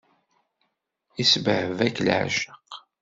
[1.21, 2.69] Isbehba-k leεceq.